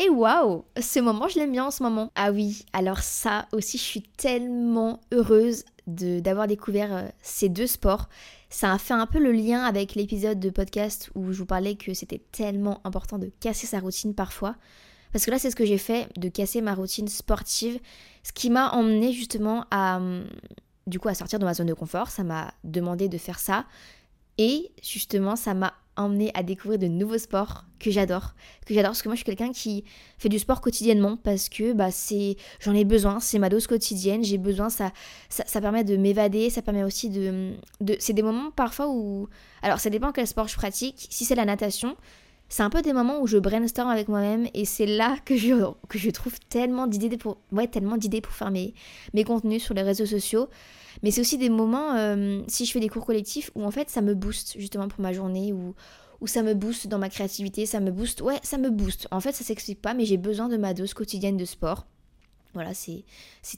[0.00, 2.10] et waouh, ce moment, je l'aime bien en ce moment.
[2.14, 8.08] Ah oui, alors ça aussi, je suis tellement heureuse d'avoir découvert euh, ces deux sports.
[8.48, 11.74] Ça a fait un peu le lien avec l'épisode de podcast où je vous parlais
[11.74, 14.56] que c'était tellement important de casser sa routine parfois.
[15.12, 17.78] Parce que là, c'est ce que j'ai fait, de casser ma routine sportive,
[18.22, 20.24] ce qui m'a emmené justement à, hum,
[20.86, 22.08] du coup, à sortir de ma zone de confort.
[22.08, 23.66] Ça m'a demandé de faire ça.
[24.38, 28.34] Et justement, ça m'a emmener à découvrir de nouveaux sports que j'adore,
[28.66, 29.84] que j'adore parce que moi je suis quelqu'un qui
[30.18, 34.22] fait du sport quotidiennement parce que bah c'est j'en ai besoin, c'est ma dose quotidienne,
[34.22, 34.92] j'ai besoin ça,
[35.28, 39.28] ça, permet de m'évader, ça permet aussi de, de c'est des moments parfois où
[39.62, 41.96] alors ça dépend quel sport je pratique, si c'est la natation,
[42.50, 45.54] c'est un peu des moments où je brainstorm avec moi-même et c'est là que je,
[45.88, 48.74] que je trouve tellement d'idées pour, ouais, tellement d'idées pour faire mes,
[49.14, 50.48] mes contenus sur les réseaux sociaux.
[51.04, 53.88] Mais c'est aussi des moments, euh, si je fais des cours collectifs, où en fait
[53.88, 55.74] ça me booste justement pour ma journée, où,
[56.26, 59.06] ça me booste dans ma créativité, ça me booste, ouais, ça me booste.
[59.12, 61.86] En fait, ça s'explique pas, mais j'ai besoin de ma dose quotidienne de sport.
[62.52, 63.04] Voilà, c'est,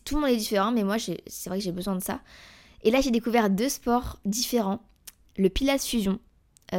[0.05, 2.20] tout le monde est différent, mais moi, c'est vrai que j'ai besoin de ça.
[2.85, 4.81] Et là, j'ai découvert deux sports différents.
[5.38, 6.20] Le Pilates Fusion,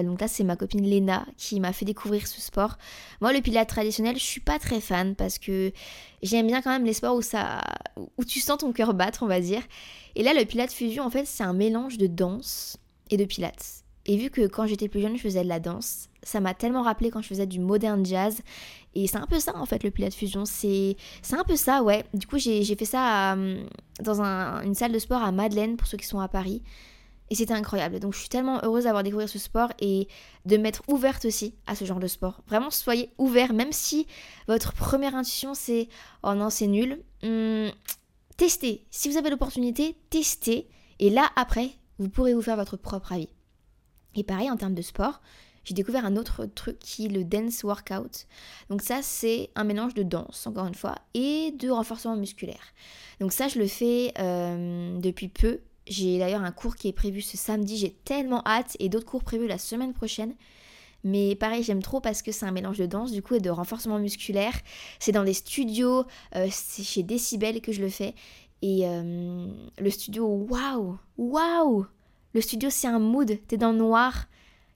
[0.02, 2.78] donc là, c'est ma copine Léna qui m'a fait découvrir ce sport.
[3.22, 5.72] Moi, le pilates traditionnel, je suis pas très fan parce que
[6.24, 7.62] j'aime bien quand même les sports où ça,
[8.18, 9.62] où tu sens ton cœur battre, on va dire.
[10.16, 12.78] Et là, le pilates fusion, en fait, c'est un mélange de danse
[13.12, 13.84] et de pilates.
[14.06, 16.82] Et vu que quand j'étais plus jeune, je faisais de la danse, ça m'a tellement
[16.82, 18.42] rappelé quand je faisais du modern jazz.
[18.96, 20.44] Et c'est un peu ça en fait le pilates fusion.
[20.46, 20.98] C'est
[21.32, 22.04] un peu ça, ouais.
[22.14, 23.38] Du coup, j'ai fait ça
[24.02, 26.62] dans une salle de sport à Madeleine pour ceux qui sont à Paris.
[27.34, 28.00] Et c'était incroyable.
[28.00, 30.08] Donc je suis tellement heureuse d'avoir découvert ce sport et
[30.46, 32.44] de m'être ouverte aussi à ce genre de sport.
[32.46, 34.06] Vraiment, soyez ouverts, même si
[34.48, 35.90] votre première intuition c'est
[36.22, 37.02] oh non, c'est nul.
[37.24, 37.72] Hum,
[38.38, 38.86] testez.
[38.92, 40.70] Si vous avez l'opportunité, testez.
[41.00, 43.30] Et là, après, vous pourrez vous faire votre propre avis.
[44.14, 45.20] Et pareil, en termes de sport,
[45.64, 48.28] j'ai découvert un autre truc qui est le dance workout.
[48.70, 52.76] Donc ça, c'est un mélange de danse, encore une fois, et de renforcement musculaire.
[53.20, 55.62] Donc ça, je le fais euh, depuis peu.
[55.88, 59.24] J'ai d'ailleurs un cours qui est prévu ce samedi, j'ai tellement hâte, et d'autres cours
[59.24, 60.34] prévus la semaine prochaine.
[61.04, 63.50] Mais pareil, j'aime trop parce que c'est un mélange de danse du coup et de
[63.50, 64.54] renforcement musculaire.
[65.00, 68.16] C'est dans des studios, euh, c'est chez Decibel que je le fais.
[68.62, 71.86] Et euh, le studio, waouh, waouh
[72.34, 73.38] Le studio, c'est un mood.
[73.48, 74.28] T'es dans le noir,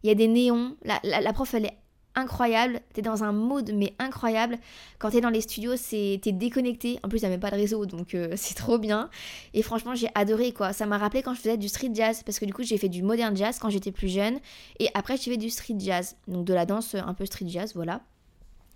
[0.03, 0.75] il y a des néons.
[0.83, 1.77] La, la prof, elle est
[2.17, 4.57] incroyable, t'es dans un mode mais incroyable.
[4.99, 6.99] Quand t'es dans les studios, c'est t'es déconnecté.
[7.03, 9.09] En plus, a même pas de réseau, donc euh, c'est trop bien.
[9.53, 10.73] Et franchement, j'ai adoré quoi.
[10.73, 12.89] Ça m'a rappelé quand je faisais du street jazz, parce que du coup, j'ai fait
[12.89, 14.39] du modern jazz quand j'étais plus jeune.
[14.79, 17.73] Et après, j'ai fait du street jazz, donc de la danse un peu street jazz,
[17.75, 18.01] voilà.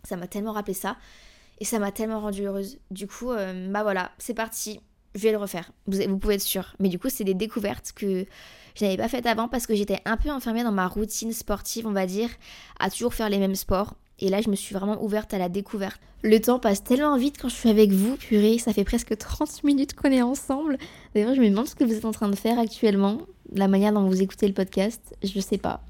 [0.03, 0.97] Ça m'a tellement rappelé ça.
[1.59, 2.79] Et ça m'a tellement rendue heureuse.
[2.89, 4.79] Du coup, euh, bah voilà, c'est parti.
[5.13, 5.71] Je vais le refaire.
[5.87, 6.73] Vous, vous pouvez être sûr.
[6.79, 8.25] Mais du coup, c'est des découvertes que
[8.75, 11.87] je n'avais pas fait avant parce que j'étais un peu enfermée dans ma routine sportive,
[11.87, 12.29] on va dire,
[12.79, 13.95] à toujours faire les mêmes sports.
[14.19, 15.99] Et là, je me suis vraiment ouverte à la découverte.
[16.21, 19.63] Le temps passe tellement vite quand je suis avec vous, purée, ça fait presque 30
[19.63, 20.77] minutes qu'on est ensemble.
[21.15, 23.21] D'ailleurs, je me demande ce que vous êtes en train de faire actuellement,
[23.53, 25.81] la manière dont vous écoutez le podcast, je sais pas.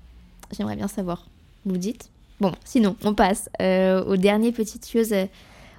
[0.58, 1.28] J'aimerais bien savoir.
[1.66, 5.14] Vous dites Bon, sinon, on passe euh, aux dernières petites choses.
[5.14, 5.26] Euh,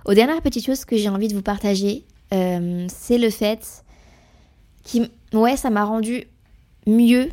[0.04, 3.84] aux dernières petites choses que j'ai envie de vous partager, euh, c'est le fait
[4.84, 6.24] qui, ouais, ça m'a rendu
[6.86, 7.28] mieux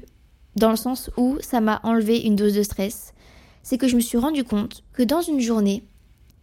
[0.56, 3.14] dans le sens où ça m'a enlevé une dose de stress.
[3.64, 5.84] C'est que je me suis rendu compte que dans une journée,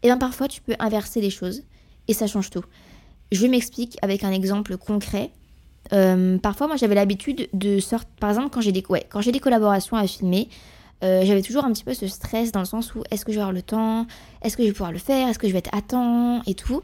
[0.03, 1.63] eh bien parfois tu peux inverser les choses
[2.09, 2.65] et ça change tout.
[3.33, 5.31] Je m'explique avec un exemple concret.
[5.93, 8.09] Euh, parfois, moi, j'avais l'habitude de sortir.
[8.21, 10.49] Par exemple, quand j'ai des, ouais, quand j'ai des collaborations à filmer,
[11.05, 13.37] euh, j'avais toujours un petit peu ce stress dans le sens où est-ce que je
[13.37, 14.07] vais avoir le temps,
[14.43, 16.43] est-ce que je vais pouvoir le faire, est-ce que je vais être à temps?
[16.47, 16.83] Et tout.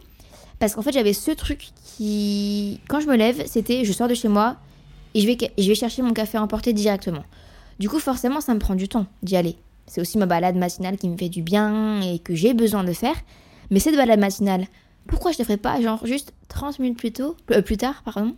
[0.59, 4.15] Parce qu'en fait, j'avais ce truc qui, quand je me lève, c'était je sors de
[4.15, 4.57] chez moi,
[5.15, 7.25] et je vais, chercher mon café emporté directement.
[7.79, 9.57] Du coup, forcément, ça me prend du temps d'y aller.
[9.87, 12.93] C'est aussi ma balade matinale qui me fait du bien et que j'ai besoin de
[12.93, 13.17] faire.
[13.71, 14.67] Mais cette balade matinale,
[15.07, 18.37] pourquoi je ne ferais pas genre juste 30 minutes plus tôt, euh, plus tard, pardon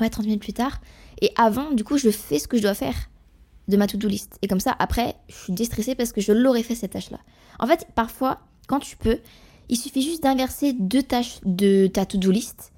[0.00, 0.80] Ouais, 30 minutes plus tard.
[1.20, 2.94] Et avant, du coup, je fais ce que je dois faire
[3.66, 4.38] de ma to-do list.
[4.42, 7.18] Et comme ça, après, je suis déstressée parce que je l'aurais fait cette tâche-là.
[7.58, 9.18] En fait, parfois, quand tu peux,
[9.68, 12.72] il suffit juste d'inverser deux tâches de ta to-do list.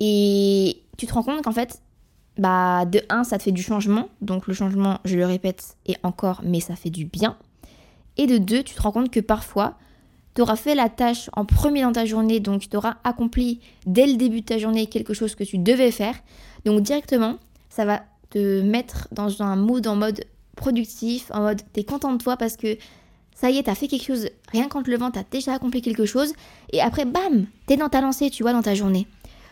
[0.00, 1.80] Et tu te rends compte qu'en fait,
[2.38, 5.96] bah de 1 ça te fait du changement, donc le changement je le répète et
[6.02, 7.36] encore mais ça fait du bien.
[8.16, 9.74] Et de 2 tu te rends compte que parfois
[10.34, 14.06] tu auras fait la tâche en premier dans ta journée, donc tu auras accompli dès
[14.06, 16.14] le début de ta journée quelque chose que tu devais faire.
[16.64, 17.36] Donc directement
[17.68, 20.24] ça va te mettre dans un mood en mode
[20.56, 22.76] productif, en mode t'es content de toi parce que
[23.34, 26.06] ça y est, t'as fait quelque chose, rien qu'en te levant, t'as déjà accompli quelque
[26.06, 26.32] chose,
[26.72, 29.06] et après, bam, t'es dans ta lancée, tu vois, dans ta journée.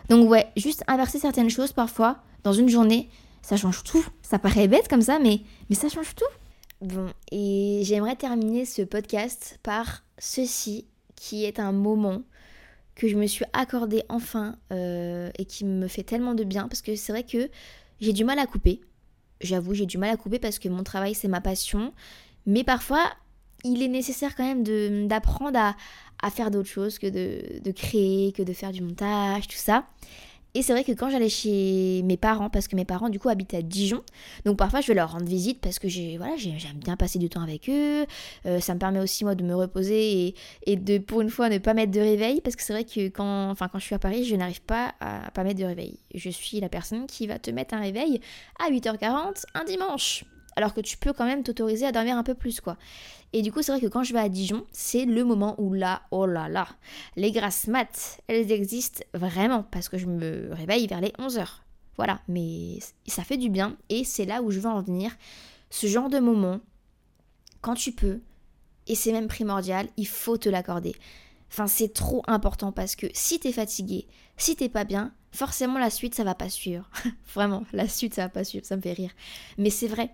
[0.09, 3.09] Donc ouais, juste inverser certaines choses parfois, dans une journée,
[3.41, 4.05] ça change tout.
[4.21, 6.25] Ça paraît bête comme ça, mais, mais ça change tout.
[6.81, 12.21] Bon, et j'aimerais terminer ce podcast par ceci, qui est un moment
[12.93, 16.81] que je me suis accordé enfin euh, et qui me fait tellement de bien, parce
[16.81, 17.49] que c'est vrai que
[17.99, 18.81] j'ai du mal à couper.
[19.41, 21.93] J'avoue, j'ai du mal à couper parce que mon travail, c'est ma passion.
[22.45, 23.03] Mais parfois,
[23.63, 25.75] il est nécessaire quand même d'apprendre à,
[26.21, 29.85] à, faire d'autres choses que de, de créer, que de faire du montage, tout ça.
[30.53, 33.29] Et c'est vrai que quand j'allais chez mes parents, parce que mes parents du coup
[33.29, 34.01] habitent à Dijon,
[34.45, 37.29] donc parfois je vais leur rendre visite parce que j'ai, voilà, j'aime bien passer du
[37.29, 38.05] temps avec eux.
[38.45, 40.33] Euh, ça me permet aussi moi de me reposer
[40.65, 43.09] et, de pour une fois ne pas mettre de réveil parce que c'est vrai que
[43.09, 45.99] quand, enfin, quand je suis à Paris, je n'arrive pas à pas mettre de réveil.
[46.15, 48.19] Je suis la personne qui va te mettre un réveil
[48.59, 50.25] à 8h40 un dimanche
[50.57, 52.77] alors que tu peux quand même t'autoriser à dormir un peu plus, quoi.
[53.31, 55.71] Et du coup, c'est vrai que quand je vais à Dijon, c'est le moment où
[55.71, 56.67] là, oh là là,
[57.15, 61.47] les grasses maths, elles existent vraiment parce que je me réveille vers les 11h.
[61.95, 65.11] Voilà, mais ça fait du bien et c'est là où je veux en venir.
[65.69, 66.59] Ce genre de moment,
[67.61, 68.21] quand tu peux,
[68.87, 70.95] et c'est même primordial, il faut te l'accorder.
[71.51, 75.91] Enfin, c'est trop important parce que si t'es fatigué, si t'es pas bien, forcément la
[75.91, 76.89] suite ça va pas suivre.
[77.35, 79.11] Vraiment, la suite ça va pas suivre, ça me fait rire.
[79.59, 80.09] Mais c'est vrai.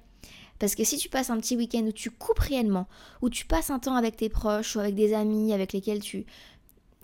[0.63, 2.87] Parce que si tu passes un petit week-end où tu coupes réellement,
[3.21, 6.25] où tu passes un temps avec tes proches ou avec des amis avec lesquels tu,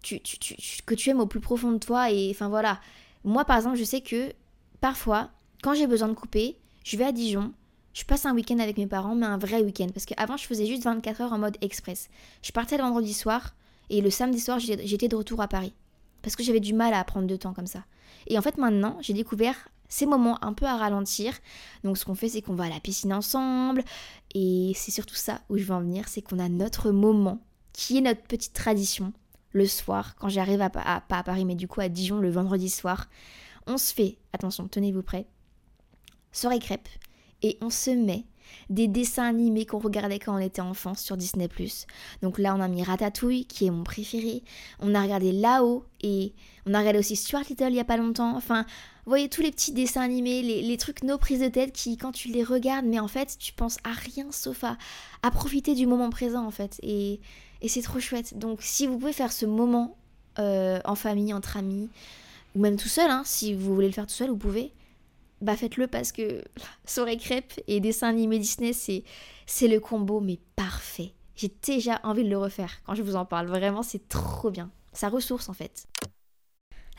[0.02, 2.80] tu, tu, que tu aimes au plus profond de toi, et enfin voilà.
[3.26, 4.32] Moi par exemple, je sais que
[4.80, 5.30] parfois,
[5.62, 7.52] quand j'ai besoin de couper, je vais à Dijon,
[7.94, 9.88] je passe un week-end avec mes parents, mais un vrai week-end.
[9.94, 12.08] Parce qu'avant, je faisais juste 24 heures en mode express.
[12.42, 13.56] Je partais le vendredi soir,
[13.90, 15.74] et le samedi soir, j'étais de retour à Paris.
[16.22, 17.84] Parce que j'avais du mal à prendre de temps comme ça.
[18.28, 21.34] Et en fait, maintenant, j'ai découvert ces moments un peu à ralentir.
[21.84, 23.84] Donc ce qu'on fait, c'est qu'on va à la piscine ensemble.
[24.34, 27.40] Et c'est surtout ça où je veux en venir, c'est qu'on a notre moment,
[27.74, 29.12] qui est notre petite tradition,
[29.52, 32.70] le soir, quand j'arrive à, pas à Paris, mais du coup à Dijon le vendredi
[32.70, 33.10] soir.
[33.68, 35.28] On se fait, attention, tenez-vous prêts,
[36.32, 36.88] soirée crêpe,
[37.42, 38.26] et on se met
[38.70, 41.48] des dessins animés qu'on regardait quand on était enfant sur Disney⁇
[42.22, 44.44] Donc là, on a mis Ratatouille, qui est mon préféré.
[44.80, 46.34] On a regardé Là-haut et
[46.66, 48.36] on a regardé aussi Stuart Little il y a pas longtemps.
[48.36, 48.66] Enfin,
[49.10, 52.30] voyez tous les petits dessins animés, les, trucs nos prises de tête qui, quand tu
[52.30, 56.46] les regardes, mais en fait, tu penses à rien sauf à, profiter du moment présent,
[56.46, 56.80] en fait.
[56.84, 57.20] Et,
[57.68, 58.38] c'est trop chouette.
[58.38, 59.98] Donc, si vous pouvez faire ce moment
[60.38, 61.90] euh, en famille, entre amis,
[62.56, 64.74] ou même tout seul, hein, si vous voulez le faire tout seul, vous pouvez
[65.42, 66.44] bah faites-le parce que
[66.86, 69.04] soirée crêpe et dessin animé Disney, c'est,
[69.46, 71.14] c'est le combo, mais parfait.
[71.36, 73.48] J'ai déjà envie de le refaire quand je vous en parle.
[73.48, 74.70] Vraiment, c'est trop bien.
[74.92, 75.88] Ça ressource en fait.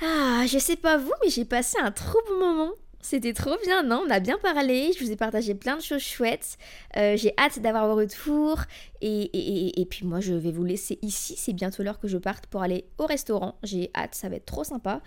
[0.03, 2.71] Ah, je sais pas vous, mais j'ai passé un trop bon moment.
[3.03, 4.05] C'était trop bien, non?
[4.07, 6.59] On a bien parlé, je vous ai partagé plein de choses chouettes.
[6.97, 8.61] Euh, j'ai hâte d'avoir vos retours.
[9.03, 11.35] Et, puis moi, je vais vous laisser ici.
[11.37, 13.59] C'est bientôt l'heure que je parte pour aller au restaurant.
[13.63, 15.03] J'ai hâte, ça va être trop sympa.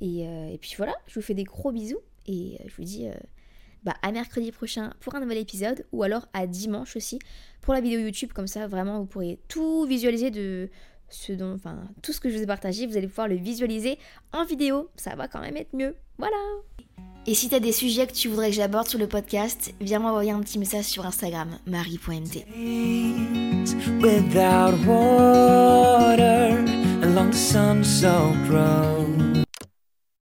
[0.00, 2.00] Et, euh, puis voilà, je vous fais des gros bisous.
[2.26, 3.06] Et euh, je vous dis
[3.82, 7.18] bah, à mercredi prochain pour un nouvel épisode ou alors à dimanche aussi
[7.60, 8.32] pour la vidéo YouTube.
[8.34, 10.68] Comme ça, vraiment, vous pourrez tout visualiser de
[11.10, 12.86] ce dont, enfin, tout ce que je vous ai partagé.
[12.86, 13.98] Vous allez pouvoir le visualiser
[14.32, 14.88] en vidéo.
[14.96, 15.94] Ça va quand même être mieux.
[16.18, 16.36] Voilà.
[17.26, 19.98] Et si tu as des sujets que tu voudrais que j'aborde sur le podcast, viens
[19.98, 22.46] m'envoyer un petit message sur Instagram, marie.mt.
[24.00, 26.64] Without water,
[27.02, 29.47] along the